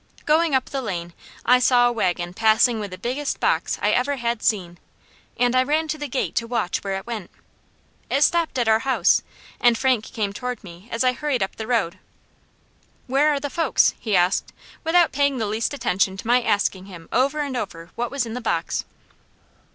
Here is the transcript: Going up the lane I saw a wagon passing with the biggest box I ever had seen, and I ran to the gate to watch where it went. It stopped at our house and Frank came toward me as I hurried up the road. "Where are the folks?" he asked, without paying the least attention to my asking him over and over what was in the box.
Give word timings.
Going 0.25 0.55
up 0.55 0.65
the 0.71 0.81
lane 0.81 1.13
I 1.45 1.59
saw 1.59 1.87
a 1.87 1.91
wagon 1.91 2.33
passing 2.33 2.79
with 2.79 2.89
the 2.89 2.97
biggest 2.97 3.39
box 3.39 3.77
I 3.83 3.91
ever 3.91 4.15
had 4.15 4.41
seen, 4.41 4.79
and 5.37 5.55
I 5.55 5.61
ran 5.61 5.87
to 5.89 5.97
the 5.99 6.07
gate 6.07 6.33
to 6.37 6.47
watch 6.47 6.83
where 6.83 6.95
it 6.95 7.05
went. 7.05 7.29
It 8.09 8.23
stopped 8.23 8.57
at 8.57 8.67
our 8.67 8.79
house 8.79 9.21
and 9.59 9.77
Frank 9.77 10.05
came 10.05 10.33
toward 10.33 10.63
me 10.63 10.89
as 10.91 11.03
I 11.03 11.13
hurried 11.13 11.43
up 11.43 11.55
the 11.55 11.67
road. 11.67 11.99
"Where 13.05 13.29
are 13.29 13.39
the 13.39 13.51
folks?" 13.51 13.93
he 13.99 14.15
asked, 14.15 14.51
without 14.83 15.11
paying 15.11 15.37
the 15.37 15.45
least 15.45 15.71
attention 15.71 16.17
to 16.17 16.25
my 16.25 16.41
asking 16.41 16.85
him 16.85 17.07
over 17.13 17.41
and 17.41 17.55
over 17.55 17.91
what 17.93 18.09
was 18.09 18.25
in 18.25 18.33
the 18.33 18.41
box. 18.41 18.85